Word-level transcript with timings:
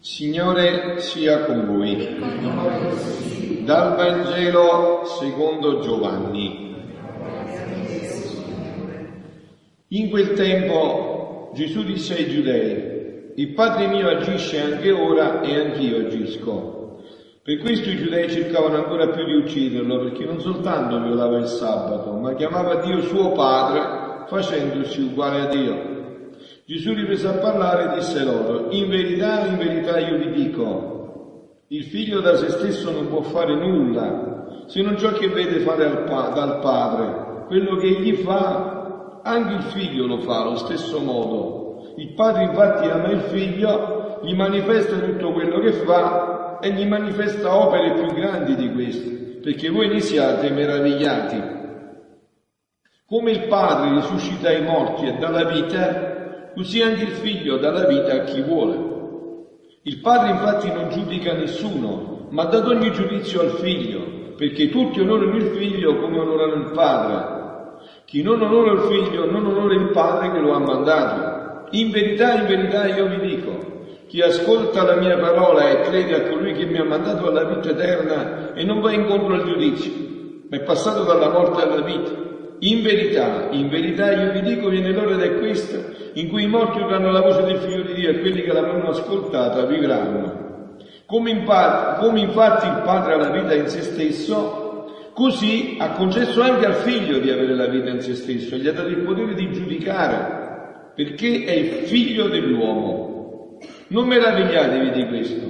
Signore 0.00 1.00
sia 1.00 1.44
con 1.44 1.66
voi. 1.66 3.64
Dal 3.64 3.96
Vangelo 3.96 5.02
secondo 5.04 5.80
Giovanni. 5.80 6.74
In 9.88 10.10
quel 10.10 10.32
tempo 10.34 11.50
Gesù 11.54 11.82
disse 11.84 12.16
ai 12.16 12.28
giudei, 12.28 13.32
il 13.36 13.48
Padre 13.54 13.88
mio 13.88 14.08
agisce 14.08 14.60
anche 14.60 14.90
ora 14.90 15.40
e 15.42 15.54
anch'io 15.54 16.06
agisco. 16.06 16.81
Per 17.44 17.58
questo 17.58 17.90
i 17.90 17.96
giudei 17.96 18.30
cercavano 18.30 18.76
ancora 18.76 19.08
più 19.08 19.24
di 19.24 19.34
ucciderlo, 19.34 19.98
perché 19.98 20.24
non 20.24 20.38
soltanto 20.38 21.02
violava 21.02 21.38
il 21.38 21.48
sabato, 21.48 22.12
ma 22.12 22.34
chiamava 22.34 22.76
Dio 22.76 23.00
suo 23.02 23.32
Padre, 23.32 24.26
facendosi 24.28 25.00
uguale 25.00 25.40
a 25.40 25.46
Dio. 25.46 25.90
Gesù 26.66 26.94
riprese 26.94 27.26
a 27.26 27.38
parlare 27.38 27.90
e 27.90 27.94
disse 27.96 28.22
loro, 28.22 28.68
in 28.70 28.88
verità, 28.88 29.44
in 29.44 29.56
verità 29.56 29.98
io 29.98 30.18
vi 30.18 30.30
dico, 30.30 31.64
il 31.66 31.82
figlio 31.82 32.20
da 32.20 32.36
se 32.36 32.48
stesso 32.48 32.92
non 32.92 33.08
può 33.08 33.22
fare 33.22 33.56
nulla, 33.56 34.66
se 34.68 34.80
non 34.80 34.96
ciò 34.96 35.10
che 35.10 35.26
vede 35.26 35.58
fare 35.60 36.04
dal 36.06 36.60
padre. 36.60 37.44
Quello 37.48 37.74
che 37.74 37.88
egli 37.88 38.14
fa, 38.18 39.20
anche 39.24 39.54
il 39.54 39.62
figlio 39.62 40.06
lo 40.06 40.20
fa 40.20 40.42
allo 40.42 40.56
stesso 40.58 41.00
modo. 41.00 41.94
Il 41.96 42.12
padre 42.14 42.44
infatti 42.44 42.88
ama 42.88 43.10
il 43.10 43.22
figlio, 43.22 44.20
gli 44.22 44.32
manifesta 44.32 44.96
tutto 44.98 45.32
quello 45.32 45.58
che 45.58 45.72
fa 45.72 46.31
e 46.62 46.70
gli 46.70 46.86
manifesta 46.86 47.56
opere 47.56 47.92
più 47.94 48.06
grandi 48.14 48.54
di 48.54 48.70
queste, 48.72 49.10
perché 49.42 49.68
voi 49.68 49.88
ne 49.88 49.98
siate 49.98 50.48
meravigliati. 50.50 51.42
Come 53.04 53.32
il 53.32 53.48
padre 53.48 53.94
risuscita 53.94 54.52
i 54.52 54.62
morti 54.62 55.06
e 55.06 55.16
dà 55.18 55.28
la 55.28 55.44
vita, 55.44 56.50
così 56.54 56.80
anche 56.80 57.02
il 57.02 57.10
figlio 57.10 57.58
dà 57.58 57.72
la 57.72 57.86
vita 57.86 58.14
a 58.14 58.20
chi 58.20 58.40
vuole. 58.42 58.90
Il 59.82 59.98
padre 59.98 60.30
infatti 60.30 60.70
non 60.70 60.88
giudica 60.90 61.32
nessuno, 61.32 62.28
ma 62.30 62.44
dà 62.44 62.64
ogni 62.64 62.92
giudizio 62.92 63.40
al 63.40 63.50
figlio, 63.58 64.34
perché 64.36 64.68
tutti 64.68 65.00
onorano 65.00 65.34
il 65.34 65.56
figlio 65.56 65.96
come 65.96 66.18
onorano 66.20 66.54
il 66.54 66.70
padre. 66.70 67.40
Chi 68.04 68.22
non 68.22 68.40
onora 68.40 68.72
il 68.72 68.80
figlio 68.82 69.28
non 69.28 69.44
onora 69.46 69.74
il 69.74 69.90
padre 69.90 70.30
che 70.30 70.38
lo 70.38 70.52
ha 70.54 70.60
mandato. 70.60 71.66
In 71.72 71.90
verità, 71.90 72.34
in 72.34 72.46
verità 72.46 72.86
io 72.86 73.08
vi 73.08 73.26
dico, 73.26 73.71
chi 74.12 74.20
ascolta 74.20 74.82
la 74.82 74.96
mia 74.96 75.16
parola 75.16 75.70
e 75.70 75.80
crede 75.88 76.14
a 76.14 76.28
colui 76.28 76.52
che 76.52 76.66
mi 76.66 76.76
ha 76.76 76.84
mandato 76.84 77.28
alla 77.28 77.44
vita 77.44 77.70
eterna 77.70 78.52
e 78.52 78.62
non 78.62 78.82
va 78.82 78.92
incontro 78.92 79.32
al 79.32 79.44
giudizio, 79.46 79.90
ma 80.50 80.56
è 80.58 80.60
passato 80.60 81.04
dalla 81.04 81.30
morte 81.30 81.62
alla 81.62 81.80
vita. 81.80 82.10
In 82.58 82.82
verità, 82.82 83.48
in 83.52 83.70
verità 83.70 84.12
io 84.12 84.32
vi 84.32 84.42
dico, 84.42 84.68
viene 84.68 84.92
l'ora 84.92 85.14
ed 85.14 85.22
è 85.22 85.38
questa, 85.38 85.78
in 86.12 86.28
cui 86.28 86.42
i 86.42 86.46
morti 86.46 86.82
udranno 86.82 87.10
la 87.10 87.22
voce 87.22 87.42
del 87.44 87.56
Figlio 87.56 87.84
di 87.84 87.94
Dio 87.94 88.10
e 88.10 88.20
quelli 88.20 88.42
che 88.42 88.52
l'avranno 88.52 88.90
ascoltata 88.90 89.64
vivranno. 89.64 90.76
Come, 91.06 91.30
impar- 91.30 91.98
come 91.98 92.20
infatti 92.20 92.66
il 92.66 92.82
Padre 92.84 93.14
ha 93.14 93.16
la 93.16 93.30
vita 93.30 93.54
in 93.54 93.68
se 93.68 93.80
stesso, 93.80 95.10
così 95.14 95.78
ha 95.80 95.92
concesso 95.92 96.42
anche 96.42 96.66
al 96.66 96.74
Figlio 96.74 97.16
di 97.16 97.30
avere 97.30 97.54
la 97.54 97.66
vita 97.66 97.88
in 97.88 98.02
se 98.02 98.14
stesso 98.14 98.56
gli 98.56 98.68
ha 98.68 98.74
dato 98.74 98.88
il 98.88 99.04
potere 99.04 99.32
di 99.32 99.50
giudicare, 99.50 100.92
perché 100.94 101.44
è 101.44 101.52
il 101.52 101.86
Figlio 101.86 102.28
dell'uomo. 102.28 103.11
Non 103.92 104.06
meravigliatevi 104.06 104.90
di 104.90 105.06
questo. 105.06 105.46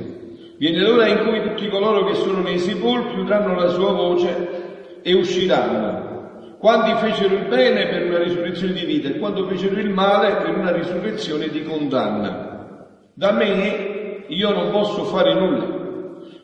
Viene 0.58 0.82
l'ora 0.82 1.06
in 1.06 1.24
cui 1.24 1.42
tutti 1.42 1.68
coloro 1.68 2.04
che 2.06 2.14
sono 2.14 2.40
nei 2.40 2.58
sepolcri 2.58 3.20
udranno 3.20 3.54
la 3.54 3.68
sua 3.68 3.92
voce 3.92 5.00
e 5.02 5.14
usciranno 5.14 6.10
quanti 6.58 6.94
fecero 6.94 7.34
il 7.34 7.46
bene 7.46 7.88
per 7.88 8.06
una 8.06 8.18
risurrezione 8.18 8.72
di 8.72 8.84
vita 8.84 9.08
e 9.08 9.18
quando 9.18 9.46
fecero 9.46 9.78
il 9.80 9.90
male 9.90 10.36
per 10.36 10.56
una 10.56 10.72
risurrezione 10.72 11.48
di 11.48 11.62
condanna. 11.62 12.86
Da 13.14 13.33
me 13.33 14.24
io 14.27 14.50
non 14.52 14.70
posso 14.70 15.05
fare 15.05 15.34
nulla. 15.34 15.80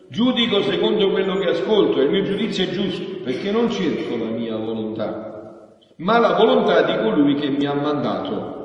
Giudico 0.09 0.63
secondo 0.63 1.11
quello 1.11 1.37
che 1.39 1.51
ascolto 1.51 2.01
e 2.01 2.05
il 2.05 2.11
mio 2.11 2.23
giudizio 2.23 2.65
è 2.65 2.71
giusto, 2.71 3.21
perché 3.23 3.51
non 3.51 3.71
cerco 3.71 4.17
la 4.17 4.31
mia 4.31 4.57
volontà, 4.57 5.77
ma 5.97 6.19
la 6.19 6.35
volontà 6.35 6.83
di 6.83 6.97
colui 6.99 7.35
che 7.35 7.49
mi 7.51 7.67
ha 7.67 7.75
mandato. 7.75 8.58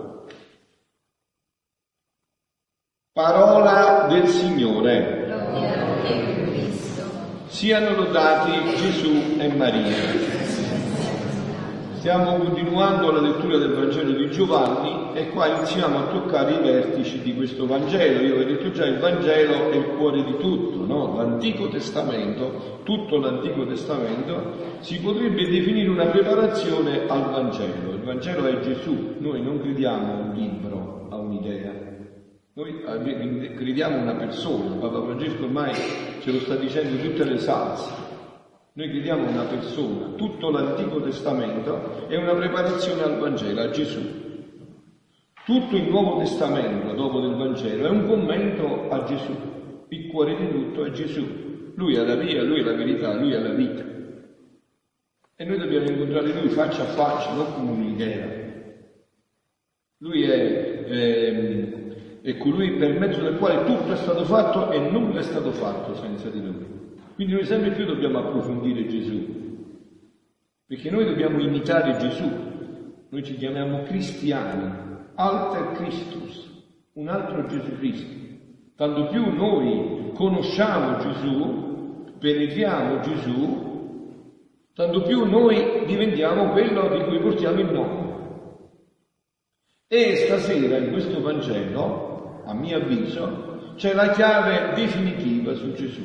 Parola 3.16 4.08
del 4.10 4.26
Signore. 4.26 5.30
Siano 7.46 7.96
lodati 7.96 8.76
Gesù 8.76 9.36
e 9.38 9.50
Maria. 9.50 9.96
Stiamo 11.94 12.38
continuando 12.38 13.12
la 13.12 13.22
lettura 13.22 13.60
del 13.60 13.76
Vangelo 13.76 14.14
di 14.14 14.32
Giovanni 14.32 15.12
e 15.14 15.30
qua 15.30 15.46
iniziamo 15.46 16.00
a 16.00 16.08
toccare 16.08 16.54
i 16.54 16.64
vertici 16.64 17.22
di 17.22 17.36
questo 17.36 17.68
Vangelo. 17.68 18.20
Io 18.20 18.36
vi 18.38 18.42
ho 18.42 18.46
detto 18.48 18.72
già, 18.72 18.86
il 18.86 18.98
Vangelo 18.98 19.70
è 19.70 19.76
il 19.76 19.90
cuore 19.96 20.24
di 20.24 20.36
tutto, 20.40 20.84
no? 20.84 21.16
L'Antico 21.16 21.68
Testamento, 21.68 22.80
tutto 22.82 23.20
l'Antico 23.20 23.68
Testamento, 23.68 24.54
si 24.80 25.00
potrebbe 25.00 25.48
definire 25.48 25.88
una 25.88 26.08
preparazione 26.08 27.02
al 27.08 27.30
Vangelo. 27.30 27.92
Il 27.92 28.02
Vangelo 28.04 28.48
è 28.48 28.60
Gesù, 28.62 29.18
noi 29.20 29.40
non 29.44 29.62
crediamo 29.62 30.14
a 30.14 30.16
un 30.16 30.32
libro, 30.34 31.06
a 31.12 31.18
un'idea. 31.18 31.83
Noi 32.56 32.84
crediamo 33.56 33.98
una 33.98 34.14
persona, 34.14 34.76
Papa 34.76 35.02
Francesco 35.02 35.46
ormai 35.46 35.74
ce 36.22 36.32
lo 36.32 36.38
sta 36.42 36.56
dicendo 36.56 37.02
tutte 37.02 37.24
le 37.24 37.40
salse. 37.40 37.92
Noi 38.74 38.90
crediamo 38.90 39.28
una 39.28 39.46
persona, 39.46 40.10
tutto 40.16 40.52
l'Antico 40.52 41.02
Testamento 41.02 42.08
è 42.08 42.16
una 42.16 42.36
preparazione 42.36 43.02
al 43.02 43.18
Vangelo, 43.18 43.60
a 43.60 43.72
Gesù. 43.72 44.02
Tutto 45.46 45.76
il 45.76 45.90
Nuovo 45.90 46.20
Testamento, 46.20 46.94
dopo 46.94 47.22
del 47.22 47.36
Vangelo, 47.36 47.88
è 47.88 47.90
un 47.90 48.06
commento 48.06 48.88
a 48.90 49.04
Gesù. 49.04 49.36
Il 49.90 50.12
cuore 50.12 50.36
di 50.38 50.50
tutto 50.52 50.86
è 50.86 50.92
Gesù. 50.92 51.74
Lui 51.74 51.96
è 51.96 52.06
la 52.06 52.16
via, 52.16 52.44
lui 52.44 52.60
è 52.60 52.64
la 52.64 52.76
verità, 52.76 53.16
lui 53.16 53.34
è 53.34 53.40
la 53.40 53.54
vita. 53.54 53.84
E 55.36 55.44
noi 55.44 55.58
dobbiamo 55.58 55.90
incontrare 55.90 56.40
lui 56.40 56.50
faccia 56.50 56.84
a 56.84 56.86
faccia, 56.86 57.34
non 57.34 57.52
come 57.56 57.72
un'idea. 57.72 58.42
Lui 59.98 60.24
è, 60.24 60.84
è, 60.84 61.83
è 62.24 62.38
colui 62.38 62.78
per 62.78 62.98
mezzo 62.98 63.20
del 63.20 63.38
quale 63.38 63.66
tutto 63.66 63.92
è 63.92 63.98
stato 63.98 64.24
fatto 64.24 64.72
e 64.72 64.80
nulla 64.80 65.20
è 65.20 65.24
stato 65.24 65.52
fatto 65.52 65.94
senza 65.96 66.30
di 66.30 66.42
lui. 66.42 66.66
Quindi 67.16 67.34
noi 67.34 67.44
sempre 67.44 67.72
più 67.72 67.84
dobbiamo 67.84 68.20
approfondire 68.20 68.88
Gesù, 68.88 69.60
perché 70.66 70.90
noi 70.90 71.04
dobbiamo 71.04 71.42
imitare 71.42 71.98
Gesù. 71.98 72.32
Noi 73.10 73.24
ci 73.24 73.36
chiamiamo 73.36 73.84
cristiani, 73.84 74.72
alter 75.16 75.74
Christus, 75.74 76.50
un 76.94 77.10
altro 77.10 77.46
Gesù 77.46 77.78
Cristo. 77.78 78.16
Tanto 78.78 79.08
più 79.08 79.30
noi 79.30 80.12
conosciamo 80.14 81.00
Gesù, 81.00 82.16
penetriamo 82.20 83.02
Gesù, 83.02 84.32
tanto 84.74 85.02
più 85.02 85.26
noi 85.26 85.84
diventiamo 85.86 86.52
quello 86.52 86.88
di 86.88 87.04
cui 87.04 87.20
portiamo 87.20 87.60
il 87.60 87.70
nome. 87.70 88.03
E 89.94 90.16
stasera 90.26 90.78
in 90.78 90.90
questo 90.90 91.22
Vangelo, 91.22 92.42
a 92.46 92.54
mio 92.56 92.78
avviso, 92.78 93.76
c'è 93.76 93.94
la 93.94 94.10
chiave 94.10 94.74
definitiva 94.74 95.54
su 95.54 95.72
Gesù 95.74 96.02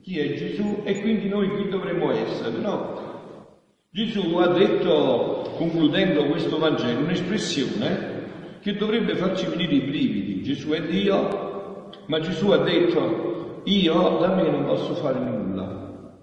chi 0.00 0.20
è 0.20 0.34
Gesù 0.34 0.82
e 0.84 1.00
quindi 1.00 1.28
noi 1.28 1.50
qui 1.50 1.68
dovremmo 1.68 2.12
essere, 2.12 2.56
no? 2.58 3.44
Gesù 3.90 4.36
ha 4.36 4.46
detto, 4.46 5.50
concludendo 5.56 6.26
questo 6.26 6.58
Vangelo, 6.58 7.00
un'espressione 7.00 8.60
che 8.62 8.74
dovrebbe 8.76 9.16
farci 9.16 9.46
venire 9.46 9.74
i 9.74 9.80
brividi. 9.80 10.42
Gesù 10.42 10.70
è 10.70 10.80
Dio, 10.86 11.90
ma 12.06 12.20
Gesù 12.20 12.50
ha 12.50 12.58
detto, 12.58 13.62
io 13.64 14.16
da 14.18 14.34
me 14.34 14.48
non 14.48 14.64
posso 14.64 14.94
fare 14.94 15.18
nulla. 15.18 16.20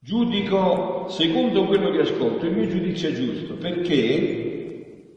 Giudico 0.00 1.06
secondo 1.08 1.66
quello 1.66 1.90
che 1.92 2.00
ascolto, 2.00 2.46
il 2.46 2.52
mio 2.52 2.66
giudizio 2.66 3.10
è 3.10 3.12
giusto. 3.12 3.54
Perché? 3.54 4.53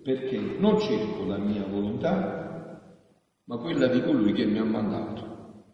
Perché 0.07 0.39
non 0.57 0.80
cerco 0.80 1.25
la 1.25 1.38
mia 1.38 1.65
volontà, 1.65 2.81
ma 3.44 3.57
quella 3.57 3.88
di 3.88 4.01
colui 4.04 4.31
che 4.31 4.45
mi 4.45 4.57
ha 4.57 4.63
mandato. 4.63 5.65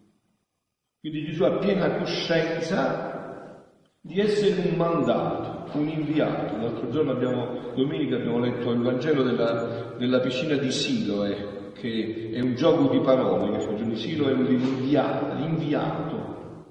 Quindi 1.02 1.26
Gesù 1.26 1.44
ha 1.44 1.60
piena 1.60 1.98
coscienza 1.98 3.62
di 4.02 4.20
essere 4.20 4.68
un 4.68 4.76
mandato, 4.76 5.78
un 5.78 5.88
inviato. 5.88 6.58
L'altro 6.58 6.90
giorno 6.90 7.12
abbiamo, 7.12 7.74
domenica 7.76 8.16
abbiamo 8.16 8.40
letto 8.40 8.72
il 8.72 8.82
Vangelo 8.82 9.22
della, 9.22 9.94
della 10.00 10.20
piscina 10.20 10.56
di 10.56 10.72
Siloe, 10.72 11.72
che 11.74 12.32
è 12.34 12.42
un 12.42 12.56
gioco 12.56 12.88
di 12.88 13.02
parole 13.02 13.52
che 13.52 13.60
fa 13.64 13.76
giorni. 13.76 13.96
Silo 13.98 14.30
è 14.30 14.34
un 14.34 14.48
inviato, 14.48 15.36
l'inviato. 15.36 16.66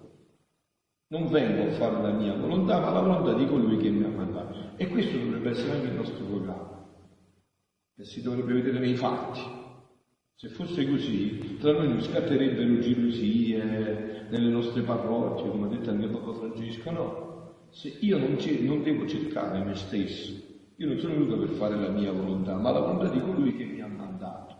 Non 1.10 1.30
vengo 1.30 1.68
a 1.68 1.70
fare 1.74 2.02
la 2.02 2.10
mia 2.10 2.34
volontà, 2.34 2.80
ma 2.80 2.90
la 2.90 3.02
volontà 3.02 3.34
di 3.34 3.46
colui 3.46 3.76
che 3.76 3.88
mi 3.88 4.02
ha 4.02 4.08
mandato. 4.08 4.72
E 4.74 4.88
questo 4.88 5.16
dovrebbe 5.16 5.50
essere 5.50 5.74
anche 5.74 5.86
il 5.86 5.94
nostro 5.94 6.24
programma, 6.24 6.81
che 8.02 8.08
si 8.08 8.20
dovrebbe 8.20 8.54
vedere 8.54 8.80
nei 8.80 8.96
fatti. 8.96 9.40
Se 10.34 10.48
fosse 10.48 10.88
così, 10.88 11.56
tra 11.60 11.72
noi 11.72 11.88
non 11.88 12.02
scatterebbero 12.02 12.80
gelosie 12.80 14.26
nelle 14.28 14.50
nostre 14.50 14.82
parrocchie, 14.82 15.48
come 15.48 15.66
ha 15.66 15.70
detto 15.70 15.90
anche 15.90 16.08
Papa 16.08 16.32
Francesco, 16.32 16.90
no. 16.90 17.66
se 17.70 17.96
io 18.00 18.18
non, 18.18 18.36
non 18.60 18.82
devo 18.82 19.06
cercare 19.06 19.62
me 19.62 19.76
stesso, 19.76 20.32
io 20.76 20.86
non 20.88 20.98
sono 20.98 21.14
venuto 21.14 21.38
per 21.38 21.50
fare 21.50 21.76
la 21.76 21.90
mia 21.90 22.10
volontà, 22.10 22.56
ma 22.56 22.72
la 22.72 22.80
volontà 22.80 23.08
di 23.08 23.20
colui 23.20 23.56
che 23.56 23.64
mi 23.64 23.80
ha 23.80 23.86
mandato. 23.86 24.56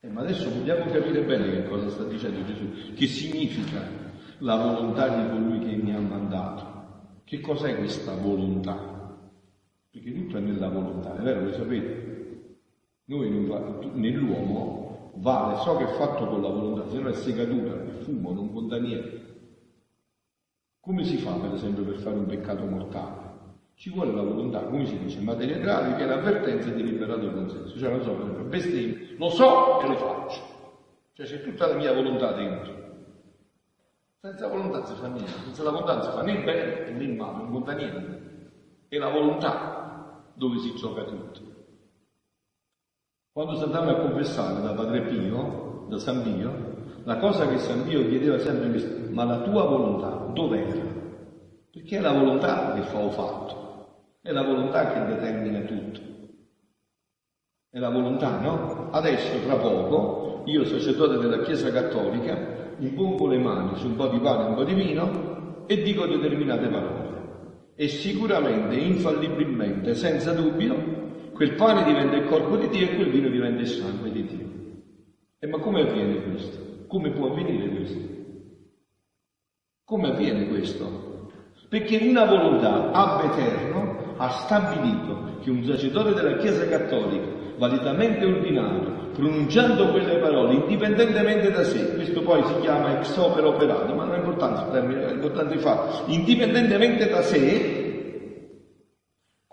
Eh, 0.00 0.08
ma 0.08 0.22
adesso 0.22 0.50
vogliamo 0.50 0.90
capire 0.90 1.22
bene 1.22 1.50
che 1.50 1.68
cosa 1.68 1.88
sta 1.90 2.02
dicendo 2.04 2.44
Gesù, 2.44 2.92
che 2.94 3.06
significa 3.06 3.82
la 4.38 4.56
volontà 4.56 5.08
di 5.08 5.30
colui 5.30 5.60
che 5.60 5.76
mi 5.76 5.94
ha 5.94 6.00
mandato. 6.00 6.74
Che 7.22 7.40
cos'è 7.40 7.76
questa 7.76 8.14
volontà? 8.14 8.94
Perché 9.92 10.12
tutto 10.12 10.38
è 10.38 10.40
nella 10.40 10.68
volontà, 10.68 11.16
è 11.16 11.22
vero, 11.22 11.44
lo 11.44 11.52
sapete? 11.52 12.05
Noi 13.08 13.30
nell'uomo 13.94 15.12
vale 15.16 15.60
ciò 15.62 15.76
che 15.76 15.84
è 15.84 15.92
fatto 15.94 16.26
con 16.26 16.42
la 16.42 16.48
volontà, 16.48 16.88
se 16.88 16.98
no 16.98 17.08
è 17.08 17.14
segatura, 17.14 17.84
è 17.84 17.88
fumo, 18.02 18.32
non 18.32 18.52
conta 18.52 18.78
niente. 18.78 19.24
Come 20.80 21.04
si 21.04 21.16
fa, 21.18 21.32
per 21.34 21.52
esempio, 21.52 21.84
per 21.84 21.98
fare 21.98 22.16
un 22.16 22.26
peccato 22.26 22.64
mortale? 22.64 23.34
Ci 23.74 23.90
vuole 23.90 24.12
la 24.12 24.22
volontà, 24.22 24.60
come 24.62 24.86
si 24.86 24.98
dice, 24.98 25.18
in 25.18 25.24
materia 25.24 25.58
grave, 25.58 25.94
che 25.94 26.02
è 26.02 26.06
l'avvertenza 26.06 26.70
di 26.70 26.82
liberato 26.82 27.26
il 27.26 27.32
consenso. 27.32 27.78
Cioè, 27.78 27.90
non 27.90 28.02
so, 28.02 28.12
bestemmio, 28.48 28.96
lo 29.18 29.28
so 29.28 29.80
e 29.82 29.86
lo 29.86 29.96
faccio. 29.96 30.40
Cioè, 31.12 31.26
c'è 31.26 31.42
tutta 31.42 31.66
la 31.68 31.74
mia 31.74 31.92
volontà 31.92 32.32
dentro. 32.32 32.74
Senza 34.20 34.48
volontà 34.48 34.84
si 34.84 34.94
fa 34.94 35.06
niente, 35.06 35.30
senza 35.44 35.62
la 35.62 35.70
volontà 35.70 35.94
non 35.94 36.02
si 36.02 36.10
fa 36.10 36.22
né 36.22 36.32
il 36.32 36.42
bene 36.42 36.90
né 36.90 37.04
il 37.04 37.14
male, 37.14 37.36
non 37.36 37.50
conta 37.52 37.72
niente. 37.72 38.50
È 38.88 38.96
la 38.96 39.10
volontà 39.10 40.24
dove 40.34 40.58
si 40.58 40.74
gioca 40.74 41.04
tutto. 41.04 41.55
Quando 43.36 43.54
si 43.56 43.64
andava 43.64 43.90
a 43.90 43.96
confessare 43.96 44.62
da 44.62 44.72
Padre 44.72 45.02
Pio, 45.02 45.84
da 45.90 45.98
San 45.98 46.22
Pio, 46.22 46.50
la 47.04 47.18
cosa 47.18 47.46
che 47.46 47.58
San 47.58 47.84
Pio 47.84 48.08
chiedeva 48.08 48.38
sempre 48.38 48.74
è 48.74 49.10
ma 49.10 49.24
la 49.24 49.42
tua 49.42 49.64
volontà 49.64 50.32
dov'era? 50.32 50.80
Perché 51.70 51.98
è 51.98 52.00
la 52.00 52.12
volontà 52.12 52.72
che 52.72 52.80
fa 52.80 52.96
o 52.96 53.10
fatto, 53.10 53.88
è 54.22 54.32
la 54.32 54.42
volontà 54.42 54.90
che 54.90 55.04
determina 55.04 55.60
tutto. 55.66 56.00
È 57.68 57.78
la 57.78 57.90
volontà, 57.90 58.40
no? 58.40 58.88
Adesso, 58.90 59.44
tra 59.44 59.56
poco, 59.56 60.40
io, 60.46 60.64
sacerdote 60.64 61.18
della 61.18 61.42
Chiesa 61.42 61.70
Cattolica, 61.70 62.72
impongo 62.78 63.26
le 63.26 63.36
mani 63.36 63.76
su 63.76 63.88
un 63.88 63.96
po' 63.96 64.06
di 64.06 64.18
pane 64.18 64.44
e 64.44 64.48
un 64.48 64.54
po' 64.54 64.64
di 64.64 64.72
vino 64.72 65.64
e 65.66 65.82
dico 65.82 66.06
determinate 66.06 66.68
parole. 66.68 67.74
E 67.74 67.88
sicuramente, 67.88 68.76
infallibilmente, 68.76 69.94
senza 69.94 70.32
dubbio, 70.32 70.95
quel 71.36 71.52
pane 71.52 71.84
diventa 71.84 72.16
il 72.16 72.24
corpo 72.24 72.56
di 72.56 72.68
Dio 72.68 72.86
e 72.86 72.94
quel 72.94 73.10
vino 73.10 73.28
diventa 73.28 73.60
il 73.60 73.68
sangue 73.68 74.10
di 74.10 74.24
Dio. 74.24 74.48
E 75.38 75.46
ma 75.46 75.58
come 75.58 75.82
avviene 75.82 76.22
questo? 76.30 76.84
Come 76.86 77.10
può 77.10 77.30
avvenire 77.30 77.68
questo? 77.68 78.00
Come 79.84 80.08
avviene 80.08 80.48
questo? 80.48 81.28
Perché 81.68 81.98
una 82.08 82.24
volontà 82.24 82.90
ab 82.90 83.30
eterno 83.30 84.14
ha 84.16 84.30
stabilito 84.30 85.38
che 85.42 85.50
un 85.50 85.62
sacerdote 85.62 86.14
della 86.14 86.38
Chiesa 86.38 86.66
Cattolica, 86.68 87.26
validamente 87.58 88.24
ordinato, 88.24 89.10
pronunciando 89.12 89.90
quelle 89.90 90.18
parole 90.18 90.54
indipendentemente 90.54 91.50
da 91.50 91.64
sé, 91.64 91.96
questo 91.96 92.22
poi 92.22 92.42
si 92.44 92.60
chiama 92.60 92.98
ex 92.98 93.14
opera 93.18 93.48
operato, 93.48 93.94
ma 93.94 94.04
non 94.04 94.14
è 94.14 94.18
importante 94.18 94.62
il 94.62 94.70
termine, 94.70 95.06
è 95.06 95.12
importante 95.12 95.54
il 95.54 95.60
fatto, 95.60 96.10
indipendentemente 96.10 97.08
da 97.10 97.20
sé, 97.20 97.85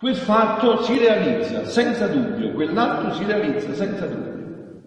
quel 0.04 0.16
fatto 0.18 0.84
si 0.84 0.98
realizza 0.98 1.64
senza 1.64 2.08
dubbio, 2.08 2.52
quell'atto 2.52 3.14
si 3.14 3.24
realizza 3.24 3.74
senza 3.74 4.06
dubbio. 4.06 4.82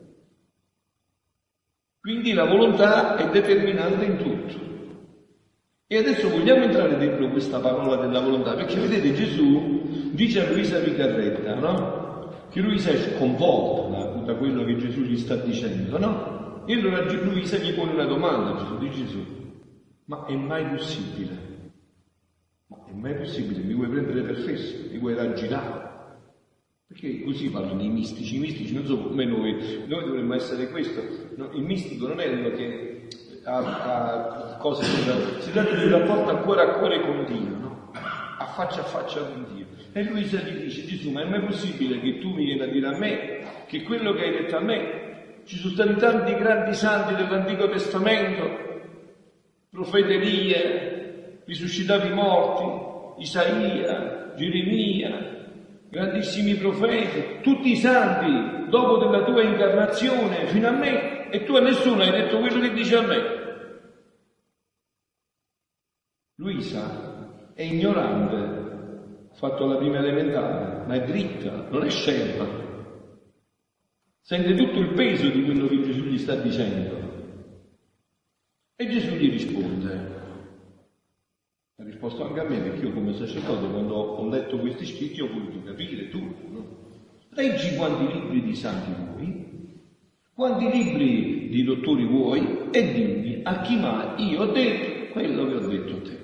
Quindi 1.98 2.34
la 2.34 2.44
volontà 2.44 3.16
è 3.16 3.30
determinante 3.30 4.04
in 4.04 4.16
tutto. 4.18 4.64
E 5.86 5.96
adesso 5.96 6.28
vogliamo 6.28 6.64
entrare 6.64 6.98
dentro 6.98 7.30
questa 7.30 7.60
parola 7.60 7.96
della 7.96 8.20
volontà, 8.20 8.56
perché 8.56 8.78
vedete 8.78 9.14
Gesù 9.14 10.10
dice 10.10 10.46
a 10.46 10.52
Luisa 10.52 10.80
Picarretta, 10.80 11.54
no? 11.54 12.44
Che 12.50 12.60
Luisa 12.60 12.90
è 12.90 12.98
sconvolta 12.98 14.20
da, 14.20 14.34
quello 14.34 14.66
che 14.66 14.76
Gesù 14.76 15.00
gli 15.00 15.16
sta 15.16 15.36
dicendo, 15.36 15.96
no? 15.96 16.64
E 16.66 16.74
allora 16.74 17.10
Luisa 17.10 17.56
gli 17.56 17.72
pone 17.72 17.92
una 17.92 18.04
domanda 18.04 18.60
Gesù, 18.60 18.76
di 18.76 18.90
Gesù, 18.90 19.24
ma 20.04 20.26
è 20.26 20.34
mai 20.34 20.66
possibile 20.66 21.56
ma 22.68 22.84
è 22.86 22.92
mai 22.92 23.14
possibile, 23.14 23.62
mi 23.62 23.74
vuoi 23.74 23.88
prendere 23.88 24.22
per 24.22 24.36
fesso, 24.38 24.88
mi 24.90 24.98
vuoi 24.98 25.14
raggirare? 25.14 25.84
Perché 26.86 27.22
così 27.22 27.50
parlano 27.50 27.82
i 27.82 27.88
mistici, 27.88 28.36
i 28.36 28.38
mistici 28.38 28.74
non 28.74 28.86
sono 28.86 29.08
come 29.08 29.24
noi, 29.24 29.84
noi 29.86 30.04
dovremmo 30.04 30.34
essere 30.34 30.68
questo, 30.70 31.02
no, 31.36 31.50
il 31.52 31.62
mistico 31.62 32.08
non 32.08 32.20
è 32.20 32.28
uno 32.28 32.50
che 32.50 33.08
ha, 33.44 33.58
ha 33.58 34.56
cose, 34.56 34.84
si 35.40 35.52
tratta 35.52 35.74
di 35.74 35.84
un 35.84 35.90
rapporto 35.90 36.30
a 36.30 36.36
cuore 36.38 36.62
a 36.62 36.72
cuore 36.74 37.00
con 37.00 37.24
Dio, 37.24 37.56
no? 37.56 37.90
a 37.92 38.46
faccia 38.46 38.80
a 38.80 38.84
faccia 38.84 39.20
con 39.20 39.46
Dio. 39.54 39.66
E 39.92 40.02
lui 40.04 40.24
si 40.24 40.38
dice, 40.60 40.84
Gesù, 40.84 41.10
ma 41.10 41.22
è 41.22 41.28
mai 41.28 41.44
possibile 41.44 42.00
che 42.00 42.18
tu 42.18 42.30
mi 42.34 42.44
vieni 42.44 42.62
a 42.62 42.66
dire 42.66 42.86
a 42.86 42.98
me 42.98 43.44
che 43.66 43.82
quello 43.82 44.12
che 44.12 44.22
hai 44.24 44.30
detto 44.32 44.56
a 44.56 44.60
me, 44.60 45.40
ci 45.44 45.56
sono 45.56 45.72
stati 45.72 45.94
tanti 45.96 46.34
grandi 46.34 46.74
santi 46.74 47.14
dell'Antico 47.14 47.68
Testamento, 47.68 48.64
profeterie, 49.70 51.06
risuscitavi 51.46 52.08
i 52.08 52.12
morti, 52.12 53.22
Isaia, 53.22 54.34
Geremia, 54.37 55.37
grandissimi 55.88 56.54
profeti, 56.56 57.40
tutti 57.40 57.70
i 57.70 57.76
santi, 57.76 58.69
dopo 58.69 58.98
della 58.98 59.25
tua 59.25 59.43
incarnazione, 59.43 60.46
fino 60.48 60.69
a 60.69 60.72
me, 60.72 61.31
e 61.31 61.44
tu 61.44 61.54
a 61.54 61.60
nessuno 61.60 62.02
hai 62.02 62.10
detto 62.10 62.38
quello 62.38 62.60
che 62.60 62.72
dice 62.72 62.96
a 62.96 63.02
me. 63.02 63.44
Luisa 66.38 67.52
è 67.54 67.62
ignorante, 67.62 68.37
ha 69.31 69.34
fatto 69.34 69.66
la 69.66 69.76
prima 69.76 69.99
elementare, 69.99 70.87
ma 70.87 70.94
è 70.94 71.04
dritta, 71.04 71.69
non 71.70 71.84
è 71.84 71.88
scema. 71.88 72.64
Sente 74.20 74.54
tutto 74.54 74.81
il 74.81 74.92
peso 74.92 75.31
di 75.31 75.44
quello 75.44 75.69
che 75.69 75.82
Gesù 75.82 76.02
gli 76.02 76.19
sta 76.19 76.34
dicendo. 76.34 77.04
E 78.75 78.88
Gesù 78.88 79.14
gli 79.14 79.31
risponde, 79.31 80.15
ha 81.78 81.84
risposto 81.84 82.25
anche 82.25 82.40
a 82.40 82.44
me 82.44 82.58
perché 82.58 82.87
io 82.87 82.93
come 82.93 83.12
sacerdote 83.12 83.69
quando 83.69 83.94
ho 83.96 84.28
letto 84.28 84.58
questi 84.58 84.87
scritti 84.87 85.20
ho 85.20 85.28
voluto 85.28 85.62
capire 85.62 86.08
tutto. 86.08 86.49
No? 86.49 86.67
Leggi 87.31 87.75
quanti 87.76 88.14
libri 88.14 88.43
di 88.43 88.55
santi 88.55 88.93
vuoi, 88.93 89.44
quanti 90.32 90.70
libri 90.70 91.50
di 91.50 91.62
dottori 91.64 92.06
vuoi 92.06 92.70
e 92.70 92.93
dimmi 92.93 93.40
a 93.43 93.61
chi 93.61 93.76
mai 93.76 94.31
io 94.31 94.43
ho 94.43 94.52
detto 94.52 95.12
quello 95.12 95.46
che 95.46 95.55
ho 95.55 95.67
detto 95.69 95.94
a 95.96 96.00
te. 96.00 96.19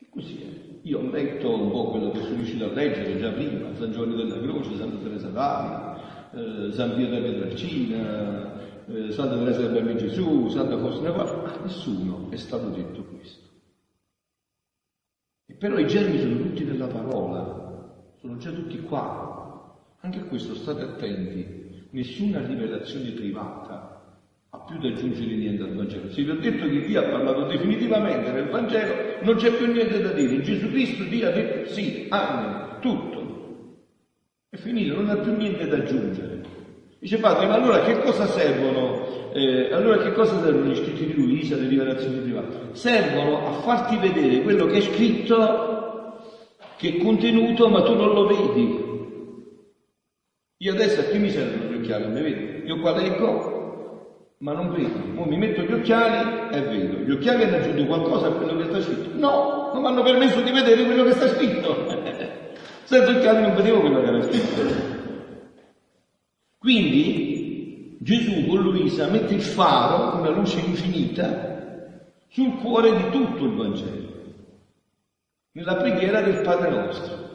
E 0.00 0.06
così 0.10 0.42
è. 0.42 0.66
Io 0.82 0.98
ho 0.98 1.10
letto 1.10 1.62
un 1.62 1.70
po' 1.70 1.88
quello 1.88 2.10
che 2.10 2.20
sono 2.20 2.36
riuscito 2.36 2.66
a 2.66 2.72
leggere 2.72 3.18
già 3.18 3.30
prima, 3.30 3.74
San 3.74 3.90
Giovanni 3.90 4.16
della 4.16 4.38
Croce, 4.38 4.76
Santa 4.76 4.98
Teresa 4.98 5.28
d'Avila, 5.28 6.30
eh, 6.32 6.72
San 6.72 6.94
Pio 6.94 7.08
da 7.08 7.20
Pietrelcina, 7.20 8.77
eh, 8.88 9.12
Santa 9.12 9.36
Teresa 9.36 9.60
del 9.60 9.72
Bambino 9.72 9.98
Gesù, 9.98 10.48
Santa 10.48 10.78
Faustina 10.78 11.12
Quattro, 11.12 11.44
a 11.44 11.58
nessuno 11.62 12.30
è 12.30 12.36
stato 12.36 12.68
detto 12.70 13.04
questo. 13.04 13.46
E 15.46 15.54
però 15.54 15.78
i 15.78 15.86
germi 15.86 16.18
sono 16.18 16.36
tutti 16.36 16.64
nella 16.64 16.86
parola, 16.86 18.12
sono 18.20 18.36
già 18.38 18.50
tutti 18.50 18.80
qua. 18.80 19.36
Anche 20.00 20.20
a 20.20 20.24
questo 20.24 20.54
state 20.54 20.82
attenti, 20.82 21.86
nessuna 21.90 22.44
rivelazione 22.46 23.10
privata 23.10 23.96
ha 24.50 24.58
più 24.60 24.78
da 24.78 24.88
aggiungere 24.88 25.34
niente 25.34 25.62
al 25.62 25.74
Vangelo. 25.74 26.10
Se 26.10 26.22
vi 26.22 26.30
ho 26.30 26.38
detto 26.38 26.66
che 26.68 26.86
Dio 26.86 27.00
ha 27.00 27.10
parlato 27.10 27.46
definitivamente 27.46 28.30
nel 28.32 28.48
Vangelo, 28.48 28.94
non 29.22 29.36
c'è 29.36 29.52
più 29.52 29.70
niente 29.70 30.00
da 30.00 30.12
dire. 30.12 30.34
In 30.34 30.42
Gesù 30.42 30.68
Cristo 30.68 31.04
Dio 31.04 31.28
ha 31.28 31.32
detto 31.32 31.70
sì, 31.70 32.06
amen, 32.08 32.80
tutto. 32.80 33.16
È 34.48 34.56
finito, 34.56 34.94
non 34.94 35.10
ha 35.10 35.16
più 35.16 35.36
niente 35.36 35.66
da 35.66 35.76
aggiungere. 35.76 36.57
Dice 37.00 37.18
padre, 37.18 37.46
ma 37.46 37.54
allora 37.54 37.82
che 37.82 38.00
cosa 38.00 38.26
servono? 38.26 39.30
Eh, 39.32 39.72
allora 39.72 39.98
che 39.98 40.12
cosa 40.12 40.42
servono 40.42 40.66
gli 40.66 40.74
scritti 40.74 41.06
di 41.06 41.14
Luisa, 41.14 41.54
le 41.54 41.68
rivelazioni 41.68 42.18
private? 42.18 42.70
Servono 42.72 43.46
a 43.46 43.52
farti 43.60 43.96
vedere 43.98 44.42
quello 44.42 44.66
che 44.66 44.78
è 44.78 44.80
scritto, 44.80 46.56
che 46.76 46.88
è 46.88 46.96
contenuto, 46.96 47.68
ma 47.68 47.82
tu 47.82 47.94
non 47.94 48.12
lo 48.12 48.26
vedi. 48.26 48.86
Io 50.56 50.72
adesso 50.72 51.00
a 51.00 51.04
che 51.04 51.18
mi 51.18 51.30
servono 51.30 51.70
gli 51.70 51.76
occhiali? 51.76 52.06
Mi 52.08 52.20
vedi? 52.20 52.66
Io 52.66 52.80
qua 52.80 52.96
leggo, 52.96 54.34
ma 54.38 54.52
non 54.52 54.72
vedo. 54.72 55.20
Ora 55.20 55.30
mi 55.30 55.36
metto 55.36 55.62
gli 55.62 55.72
occhiali 55.72 56.52
e 56.52 56.60
vedo. 56.62 56.96
Gli 56.98 57.12
occhiali 57.12 57.44
hanno 57.44 57.56
aggiunto 57.58 57.86
qualcosa 57.86 58.26
a 58.26 58.32
quello 58.32 58.56
che 58.56 58.64
sta 58.64 58.80
scritto? 58.80 59.10
No, 59.16 59.70
non 59.72 59.82
mi 59.82 59.86
hanno 59.86 60.02
permesso 60.02 60.40
di 60.40 60.50
vedere 60.50 60.82
quello 60.82 61.04
che 61.04 61.12
sta 61.12 61.28
scritto. 61.28 61.76
Senza 62.82 63.10
occhiali 63.12 63.42
non 63.42 63.54
vedevo 63.54 63.82
quello 63.82 64.00
che 64.00 64.06
era 64.08 64.22
scritto. 64.22 64.97
Quindi 66.58 67.96
Gesù 68.00 68.46
con 68.46 68.62
Luisa 68.62 69.08
mette 69.08 69.34
il 69.34 69.42
faro, 69.42 70.18
una 70.18 70.30
luce 70.30 70.58
infinita, 70.58 71.56
sul 72.28 72.56
cuore 72.56 72.96
di 72.96 73.10
tutto 73.10 73.44
il 73.44 73.54
Vangelo, 73.54 74.08
nella 75.52 75.76
preghiera 75.76 76.20
del 76.20 76.40
Padre 76.42 76.70
nostro. 76.70 77.26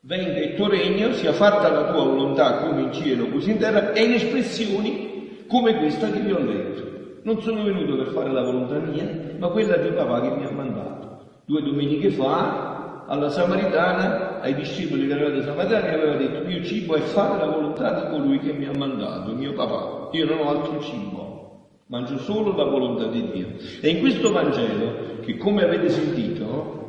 Venga 0.00 0.38
il 0.38 0.54
tuo 0.54 0.68
regno, 0.68 1.12
sia 1.12 1.32
fatta 1.32 1.70
la 1.70 1.92
tua 1.92 2.04
volontà 2.04 2.56
come 2.56 2.80
in 2.82 2.92
cielo, 2.92 3.28
così 3.28 3.50
in 3.50 3.58
terra, 3.58 3.92
e 3.92 4.04
in 4.04 4.12
espressioni 4.14 5.44
come 5.46 5.76
questa 5.76 6.10
che 6.10 6.20
vi 6.20 6.32
ho 6.32 6.38
letto. 6.38 7.20
Non 7.24 7.40
sono 7.40 7.62
venuto 7.62 7.96
per 7.96 8.08
fare 8.08 8.32
la 8.32 8.42
volontà 8.42 8.78
mia, 8.78 9.36
ma 9.38 9.48
quella 9.48 9.76
di 9.76 9.90
papà 9.90 10.22
che 10.22 10.30
mi 10.30 10.44
ha 10.44 10.50
mandato. 10.50 11.20
due 11.44 11.62
domeniche 11.62 12.10
fa, 12.10 13.04
alla 13.06 13.28
Samaritana, 13.28 14.31
ai 14.42 14.54
discepoli 14.54 15.06
che 15.06 15.14
erano 15.14 15.40
Samaritani, 15.40 15.94
aveva 15.94 16.16
detto, 16.16 16.44
mio 16.44 16.62
cibo 16.64 16.96
è 16.96 17.00
fare 17.00 17.38
la 17.38 17.50
volontà 17.50 18.00
di 18.00 18.10
colui 18.10 18.40
che 18.40 18.52
mi 18.52 18.66
ha 18.66 18.76
mandato, 18.76 19.32
mio 19.34 19.52
papà. 19.52 20.08
Io 20.12 20.26
non 20.26 20.38
ho 20.38 20.48
altro 20.48 20.80
cibo, 20.80 21.68
mangio 21.86 22.18
solo 22.18 22.54
la 22.56 22.64
volontà 22.64 23.06
di 23.06 23.30
Dio. 23.30 23.54
E 23.80 23.88
in 23.88 24.00
questo 24.00 24.32
Vangelo, 24.32 25.20
che 25.20 25.36
come 25.36 25.62
avete 25.62 25.88
sentito, 25.88 26.80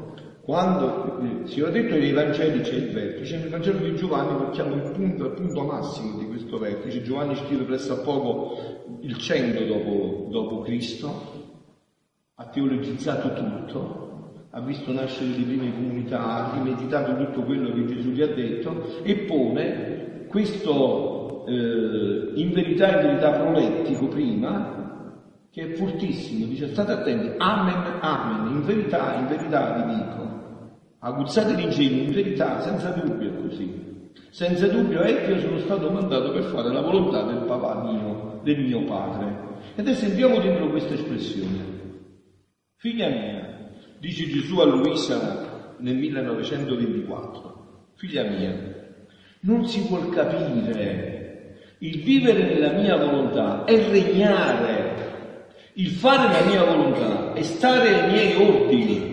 quando 0.41 1.19
eh, 1.21 1.47
si 1.47 1.61
è 1.61 1.69
detto 1.69 1.95
nei 1.95 2.11
Vangeli 2.11 2.61
c'è 2.61 2.73
il 2.73 2.89
vertice, 2.89 3.37
nel 3.37 3.49
Vangelo 3.49 3.77
di 3.77 3.95
Giovanni 3.95 4.35
portiamo 4.35 4.73
il 4.73 4.91
punto, 4.91 5.25
il 5.25 5.31
punto 5.33 5.63
massimo 5.63 6.17
di 6.17 6.25
questo 6.25 6.57
vertice. 6.57 7.03
Giovanni 7.03 7.35
scrive 7.35 7.63
presso 7.63 7.93
a 7.93 7.97
poco 7.97 8.57
il 9.01 9.15
100 9.15 9.63
dopo, 9.63 10.27
dopo 10.31 10.61
Cristo, 10.61 11.31
ha 12.33 12.45
teologizzato 12.47 13.31
tutto, 13.33 14.12
ha 14.55 14.61
visto 14.61 14.93
nascere 14.93 15.29
le 15.29 15.43
prime 15.43 15.73
comunità, 15.73 16.21
ha 16.23 16.53
rimeditato 16.53 17.15
tutto 17.17 17.41
quello 17.41 17.73
che 17.73 17.85
Gesù 17.85 18.09
gli 18.11 18.21
ha 18.21 18.27
detto 18.27 19.01
e 19.01 19.15
pone 19.25 20.27
questo 20.27 21.45
eh, 21.47 22.31
in 22.35 22.51
verità, 22.53 22.99
in 22.99 23.07
verità 23.07 23.31
prolettico 23.31 24.07
prima, 24.07 25.11
che 25.49 25.61
è 25.63 25.73
fortissimo, 25.73 26.45
dice 26.45 26.67
state 26.67 26.91
attenti, 26.91 27.33
amen, 27.37 27.97
amen, 27.99 28.53
in 28.53 28.63
verità, 28.63 29.15
in 29.15 29.27
verità 29.27 29.73
vi 29.73 29.95
dico 29.95 30.23
aguzzate 30.99 31.55
l'ingenio, 31.55 32.03
in 32.03 32.11
verità, 32.11 32.61
senza 32.61 32.89
dubbio 32.89 33.29
è 33.29 33.41
così. 33.41 33.91
Senza 34.29 34.67
dubbio 34.67 35.01
è 35.01 35.25
che 35.25 35.31
io 35.31 35.39
sono 35.39 35.59
stato 35.59 35.89
mandato 35.89 36.31
per 36.31 36.43
fare 36.43 36.71
la 36.71 36.81
volontà 36.81 37.23
del 37.23 37.43
papà 37.45 37.83
mio, 37.83 38.39
del 38.43 38.59
mio 38.59 38.83
padre. 38.85 39.51
Ed 39.75 39.85
adesso 39.85 40.05
entriamo 40.05 40.39
dentro 40.39 40.69
questa 40.69 40.93
espressione. 40.93 41.81
Figlia 42.77 43.09
mia, 43.09 43.42
dice 44.03 44.27
Gesù 44.27 44.59
a 44.59 44.65
Luisa 44.65 45.75
nel 45.77 45.95
1924, 45.95 47.91
figlia 47.95 48.23
mia, 48.23 48.53
non 49.43 49.65
si 49.65 49.79
vuol 49.87 50.09
capire 50.09 51.77
il 51.77 52.03
vivere 52.03 52.43
nella 52.43 52.73
mia 52.73 52.97
volontà 52.97 53.63
è 53.63 53.77
regnare, 53.89 55.51
il 55.75 55.89
fare 55.91 56.33
la 56.33 56.45
mia 56.49 56.65
volontà 56.65 57.31
è 57.31 57.43
stare 57.43 58.01
ai 58.01 58.11
miei 58.11 58.35
ordini. 58.35 59.11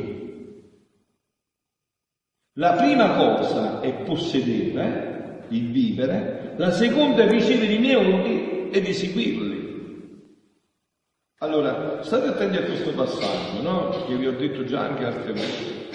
La 2.55 2.73
prima 2.73 3.15
cosa 3.15 3.81
è 3.81 3.93
possedere, 4.03 5.45
il 5.51 5.71
vivere, 5.71 6.55
la 6.57 6.73
seconda 6.73 7.23
è 7.23 7.31
ricevere 7.31 7.73
i 7.73 7.79
miei 7.79 7.95
ordini 7.95 8.71
ed 8.73 8.85
eseguirli. 8.87 9.60
Allora, 11.43 12.03
state 12.03 12.27
attenti 12.29 12.59
a 12.59 12.65
questo 12.65 12.93
passaggio, 12.93 13.63
no? 13.63 13.89
Che 14.07 14.15
vi 14.15 14.27
ho 14.27 14.37
detto 14.37 14.63
già 14.65 14.81
anche 14.81 15.07
altre 15.07 15.33
volte. 15.33 15.89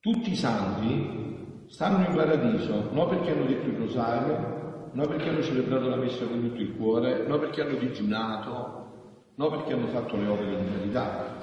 Tutti 0.00 0.30
i 0.32 0.34
santi 0.34 1.66
stanno 1.68 2.06
in 2.06 2.14
paradiso, 2.14 2.88
non 2.92 3.06
perché 3.06 3.32
hanno 3.32 3.44
detto 3.44 3.68
il 3.68 3.76
rosario, 3.76 4.88
non 4.92 5.06
perché 5.08 5.28
hanno 5.28 5.42
celebrato 5.42 5.88
la 5.88 5.96
messa 5.96 6.24
con 6.24 6.40
tutto 6.40 6.58
il 6.62 6.74
cuore, 6.74 7.26
non 7.26 7.38
perché 7.38 7.60
hanno 7.60 7.76
digiunato, 7.76 8.92
non 9.34 9.50
perché 9.50 9.74
hanno 9.74 9.88
fatto 9.88 10.16
le 10.16 10.26
opere 10.26 10.62
di 10.62 10.70
carità, 10.78 11.36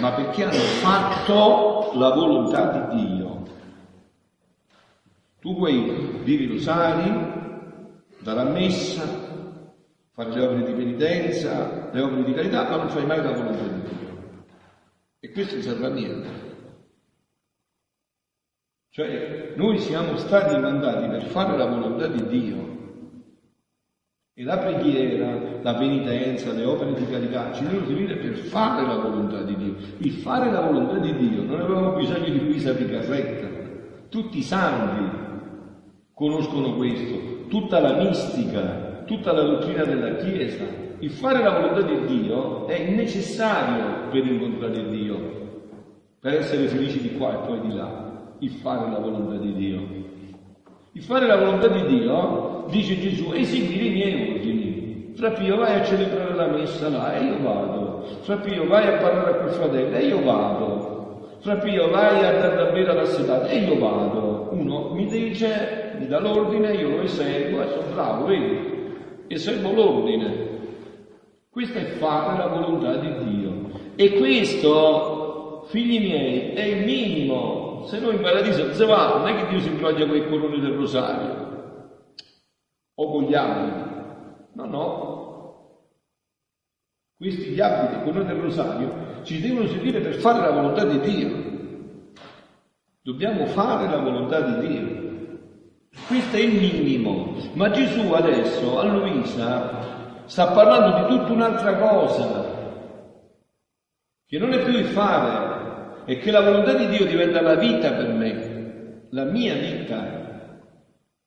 ma 0.00 0.12
perché 0.14 0.42
hanno 0.42 0.52
fatto 0.52 1.92
la 1.94 2.10
volontà 2.10 2.88
di 2.92 3.06
Dio. 3.06 3.42
Tu 5.38 5.54
puoi 5.54 6.22
dire 6.24 6.42
i 6.42 6.48
rosari, 6.48 7.32
dare 8.18 8.40
a 8.40 8.44
messa, 8.50 9.23
fare 10.14 10.30
le 10.30 10.42
opere 10.42 10.64
di 10.64 10.72
penitenza, 10.72 11.90
le 11.92 12.00
opere 12.00 12.22
di 12.22 12.32
carità, 12.32 12.68
ma 12.68 12.76
non 12.76 12.88
fai 12.88 13.04
mai 13.04 13.22
la 13.22 13.32
volontà 13.32 13.64
di 13.64 13.80
Dio. 13.80 14.44
E 15.18 15.32
questo 15.32 15.54
non 15.54 15.64
serve 15.64 15.86
a 15.86 15.90
niente. 15.90 16.28
Cioè, 18.90 19.54
noi 19.56 19.78
siamo 19.80 20.16
stati 20.16 20.56
mandati 20.56 21.08
per 21.08 21.24
fare 21.24 21.56
la 21.56 21.66
volontà 21.66 22.06
di 22.06 22.26
Dio. 22.28 22.62
E 24.34 24.44
la 24.44 24.58
preghiera, 24.58 25.60
la 25.62 25.74
penitenza, 25.74 26.52
le 26.52 26.64
opere 26.64 26.94
di 26.94 27.06
carità 27.06 27.52
ci 27.52 27.64
devono 27.64 27.86
servire 27.86 28.16
per 28.16 28.36
fare 28.36 28.86
la 28.86 28.96
volontà 28.96 29.42
di 29.42 29.56
Dio. 29.56 29.74
Il 29.98 30.12
fare 30.12 30.50
la 30.50 30.60
volontà 30.60 30.98
di 30.98 31.16
Dio 31.16 31.42
non 31.42 31.60
avevamo 31.60 31.94
bisogno 31.94 32.28
di 32.28 32.38
Luisa 32.38 32.72
di 32.72 32.86
Carretta. 32.86 33.48
Tutti 34.08 34.38
i 34.38 34.42
santi 34.42 35.22
conoscono 36.12 36.76
questo, 36.76 37.46
tutta 37.48 37.80
la 37.80 37.94
mistica, 37.94 38.83
tutta 39.04 39.32
la 39.32 39.42
dottrina 39.42 39.84
della 39.84 40.16
Chiesa. 40.16 40.64
Il 40.98 41.10
fare 41.10 41.42
la 41.42 41.58
volontà 41.58 41.82
di 41.82 42.06
Dio 42.06 42.66
è 42.66 42.90
necessario 42.90 44.08
per 44.10 44.24
incontrare 44.24 44.88
Dio, 44.88 45.16
per 46.20 46.34
essere 46.34 46.66
felici 46.66 47.00
di 47.00 47.16
qua 47.16 47.34
e 47.34 47.46
poi 47.46 47.60
di 47.60 47.74
là. 47.74 48.12
Il 48.38 48.50
fare 48.50 48.90
la 48.90 48.98
volontà 48.98 49.36
di 49.36 49.52
Dio. 49.54 49.80
Il 50.92 51.02
fare 51.02 51.26
la 51.26 51.36
volontà 51.36 51.68
di 51.68 51.84
Dio, 51.86 52.66
dice 52.70 52.98
Gesù, 52.98 53.32
eseguire 53.32 53.84
i 53.84 53.90
miei 53.90 54.30
ordini. 54.30 55.12
Fra 55.16 55.30
Pio 55.30 55.56
vai 55.56 55.80
a 55.80 55.84
celebrare 55.84 56.34
la 56.34 56.46
messa 56.46 56.88
là 56.88 57.14
e 57.14 57.24
io 57.24 57.42
vado. 57.42 58.04
Fra 58.22 58.36
Pio 58.36 58.66
vai 58.66 58.86
a 58.86 58.98
parlare 58.98 59.30
a 59.30 59.34
quel 59.34 59.50
fratello 59.50 59.96
e 59.96 60.06
io 60.06 60.22
vado. 60.22 61.28
Fra 61.40 61.56
Pio 61.56 61.90
vai 61.90 62.24
a 62.24 62.32
dare 62.32 62.56
da 62.56 62.64
bere 62.72 62.90
all'assetato 62.90 63.46
e 63.46 63.58
io 63.58 63.78
vado. 63.78 64.48
Uno 64.52 64.92
mi 64.94 65.06
dice, 65.06 65.96
mi 65.98 66.06
dà 66.06 66.18
l'ordine, 66.18 66.72
io 66.72 66.88
lo 66.90 67.02
eseguo 67.02 67.62
e 67.62 67.68
sono 67.68 67.92
bravo, 67.92 68.26
vedi? 68.26 68.72
Eseguo 69.28 69.72
l'ordine. 69.72 70.52
Questo 71.50 71.78
è 71.78 71.84
fare 71.84 72.38
la 72.38 72.46
volontà 72.48 72.96
di 72.96 73.24
Dio. 73.24 73.70
E 73.96 74.14
questo, 74.14 75.66
figli 75.68 76.00
miei, 76.00 76.52
è 76.52 76.64
il 76.64 76.84
minimo 76.84 77.64
se 77.86 77.98
noi 78.00 78.14
in 78.14 78.22
paradiso 78.22 78.72
si 78.72 78.84
va, 78.84 79.18
non 79.18 79.28
è 79.28 79.36
che 79.36 79.48
Dio 79.48 79.60
si 79.60 79.68
imbroglia 79.68 80.06
con 80.06 80.16
i 80.16 80.28
colori 80.28 80.60
del 80.60 80.74
rosario 80.74 81.42
o 82.94 83.10
con 83.10 83.24
gli 83.24 83.34
abiti. 83.34 83.92
No, 84.52 84.66
no. 84.66 85.12
Questi 87.16 87.50
gli 87.50 87.60
abiti, 87.60 88.02
colori 88.04 88.26
del 88.26 88.40
rosario, 88.40 89.22
ci 89.22 89.40
devono 89.40 89.66
servire 89.66 90.00
per 90.00 90.14
fare 90.14 90.40
la 90.40 90.50
volontà 90.50 90.84
di 90.84 91.00
Dio. 91.00 91.52
Dobbiamo 93.02 93.46
fare 93.46 93.88
la 93.88 93.98
volontà 93.98 94.40
di 94.40 94.66
Dio. 94.66 95.03
Questo 96.06 96.36
è 96.36 96.40
il 96.40 96.60
minimo. 96.60 97.36
Ma 97.54 97.70
Gesù 97.70 98.12
adesso 98.12 98.78
a 98.78 98.84
Luisa 98.84 100.24
sta 100.26 100.48
parlando 100.48 101.06
di 101.06 101.16
tutta 101.16 101.32
un'altra 101.32 101.76
cosa, 101.76 102.52
che 104.26 104.38
non 104.38 104.52
è 104.52 104.62
più 104.62 104.72
il 104.72 104.86
fare, 104.86 106.02
e 106.06 106.18
che 106.18 106.30
la 106.30 106.40
volontà 106.40 106.74
di 106.74 106.88
Dio 106.88 107.06
diventa 107.06 107.40
la 107.40 107.54
vita 107.54 107.92
per 107.92 108.08
me, 108.08 109.06
la 109.10 109.24
mia 109.24 109.54
vita. 109.54 110.22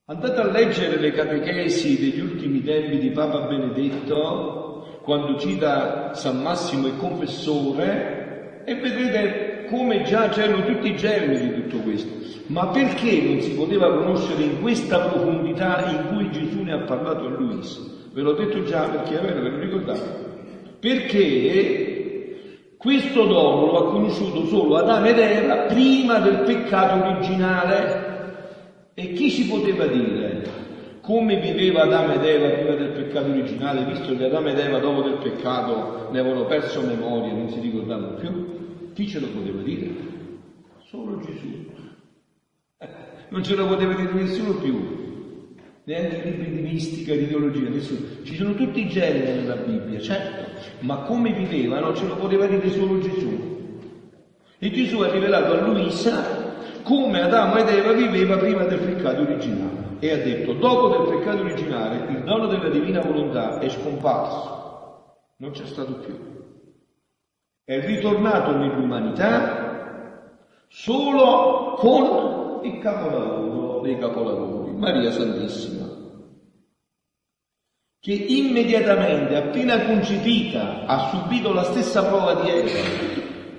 Andate 0.10 0.40
a 0.40 0.52
leggere 0.52 0.98
le 0.98 1.12
catechesi 1.12 2.00
degli 2.00 2.20
ultimi 2.22 2.62
tempi 2.64 2.98
di 3.00 3.10
Papa 3.10 3.42
Benedetto, 3.42 5.00
quando 5.02 5.38
cita 5.38 6.14
San 6.14 6.42
Massimo 6.42 6.88
il 6.88 6.98
confessore, 6.98 8.64
e 8.66 8.76
vedrete 8.76 9.47
come 9.70 10.04
già 10.04 10.30
c'erano 10.30 10.66
tutti 10.66 10.90
i 10.90 10.96
germi 10.96 11.40
di 11.40 11.54
tutto 11.54 11.78
questo. 11.78 12.10
Ma 12.48 12.68
perché 12.68 13.22
non 13.22 13.42
si 13.42 13.52
poteva 13.52 13.94
conoscere 13.94 14.42
in 14.42 14.62
questa 14.62 15.00
profondità 15.00 15.90
in 15.90 16.08
cui 16.08 16.32
Gesù 16.32 16.62
ne 16.64 16.74
ha 16.74 16.80
parlato 16.80 17.26
a 17.26 17.30
Luisa? 17.30 17.82
Ve 18.14 18.22
l'ho 18.22 18.34
detto 18.34 18.64
già 18.64 18.88
perché 18.88 19.20
è 19.20 19.22
vero, 19.22 19.42
ve 19.42 19.50
lo 19.50 19.60
ricordate? 19.60 20.26
Perché 20.80 21.96
questo 22.78 23.26
dono 23.26 23.66
lo 23.66 23.78
ha 23.78 23.92
conosciuto 23.92 24.46
solo 24.46 24.78
Adamo 24.78 25.08
ed 25.08 25.20
Eva 25.20 25.56
prima 25.68 26.20
del 26.20 26.40
peccato 26.46 27.06
originale. 27.06 28.06
E 28.94 29.14
chi 29.14 29.30
ci 29.30 29.46
poteva 29.48 29.86
dire 29.86 30.46
come 31.02 31.40
viveva 31.40 31.84
Adamo 31.84 32.14
ed 32.14 32.24
Eva 32.24 32.50
prima 32.50 32.76
del 32.76 32.90
peccato 32.90 33.30
originale, 33.30 33.86
visto 33.86 34.16
che 34.18 34.26
Adamo 34.26 34.50
ed 34.50 34.60
Eva 34.60 34.80
dopo 34.80 35.02
del 35.02 35.20
peccato 35.24 36.10
ne 36.12 36.20
avevano 36.20 36.46
perso 36.46 36.82
memoria, 36.82 37.32
non 37.32 37.50
si 37.50 37.60
ricordavano 37.62 38.16
più? 38.16 38.57
Chi 38.98 39.08
ce 39.08 39.20
lo 39.20 39.28
poteva 39.28 39.62
dire? 39.62 39.92
Solo 40.90 41.20
Gesù. 41.20 41.70
Eh, 42.80 42.88
non 43.30 43.44
ce 43.44 43.56
lo 43.56 43.68
poteva 43.68 43.94
dire 43.94 44.12
nessuno 44.12 44.54
più 44.54 45.54
neanche 45.84 46.24
libri 46.24 46.50
di 46.50 46.62
mistica, 46.62 47.14
di 47.14 47.26
ideologia, 47.26 47.70
nessuno. 47.70 48.24
Ci 48.24 48.36
sono 48.36 48.56
tutti 48.56 48.80
i 48.80 48.90
generi 48.90 49.40
nella 49.40 49.58
Bibbia, 49.58 50.00
certo, 50.00 50.50
ma 50.80 51.02
come 51.02 51.32
vivevano 51.32 51.94
ce 51.94 52.08
lo 52.08 52.16
poteva 52.16 52.48
dire 52.48 52.72
solo 52.72 52.98
Gesù. 52.98 53.86
E 54.58 54.72
Gesù 54.72 55.00
ha 55.02 55.12
rivelato 55.12 55.52
a 55.52 55.62
Luisa 55.68 56.56
come 56.82 57.22
Adamo 57.22 57.58
ed 57.58 57.68
Eva 57.68 57.92
viveva 57.92 58.38
prima 58.38 58.64
del 58.64 58.80
peccato 58.80 59.22
originale. 59.22 59.98
E 60.00 60.12
ha 60.12 60.18
detto, 60.18 60.54
dopo 60.54 60.88
del 60.98 61.18
peccato 61.20 61.44
originale, 61.44 62.14
il 62.14 62.24
dono 62.24 62.48
della 62.48 62.70
divina 62.70 63.02
volontà 63.02 63.60
è 63.60 63.70
scomparso, 63.70 65.18
non 65.38 65.52
c'è 65.52 65.68
stato 65.68 65.94
più. 66.00 66.37
È 67.68 67.86
ritornato 67.86 68.56
nell'umanità 68.56 70.24
solo 70.70 71.74
con 71.76 72.64
il 72.64 72.80
capolavoro 72.80 73.82
dei 73.82 73.98
capolavori, 73.98 74.72
Maria 74.72 75.12
Santissima 75.12 75.86
che 78.00 78.14
immediatamente, 78.14 79.36
appena 79.36 79.84
concepita, 79.84 80.86
ha 80.86 81.10
subito 81.10 81.52
la 81.52 81.64
stessa 81.64 82.06
prova 82.06 82.42
di 82.42 82.50
Eva 82.50 82.70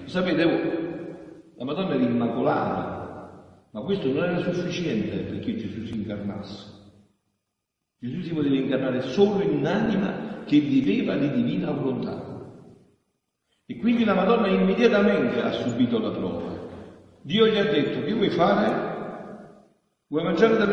Sapete 0.07 0.45
voi, 0.47 1.53
la 1.57 1.65
Madonna 1.65 1.93
era 1.93 2.03
immacolata, 2.03 3.69
ma 3.73 3.81
questo 3.83 4.11
non 4.11 4.25
era 4.25 4.41
sufficiente 4.41 5.19
perché 5.19 5.55
Gesù 5.55 5.85
si 5.85 5.97
incarnasse. 5.97 6.77
Gesù 7.99 8.23
si 8.23 8.33
poteva 8.33 8.57
incarnare 8.57 9.03
solo 9.03 9.43
in 9.43 9.59
un'anima 9.59 10.45
che 10.47 10.61
viveva 10.61 11.15
di 11.17 11.31
divina 11.31 11.71
volontà. 11.73 12.28
E 13.71 13.77
quindi 13.77 14.03
la 14.03 14.15
Madonna 14.15 14.49
immediatamente 14.49 15.43
ha 15.43 15.53
subito 15.53 16.01
la 16.01 16.11
prova. 16.11 16.57
Dio 17.21 17.47
gli 17.47 17.59
ha 17.59 17.65
detto, 17.65 18.03
che 18.03 18.15
vuoi 18.15 18.31
fare? 18.31 20.07
Vuoi 20.09 20.23
mangiare 20.23 20.53
della 20.53 20.67